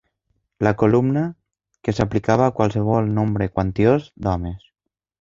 [0.67, 1.23] La «columna»,
[1.87, 4.71] que s'aplicava a qualsevol nombre quantiós d'homes.